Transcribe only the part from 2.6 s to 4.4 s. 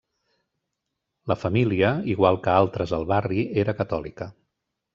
altres al barri, era catòlica.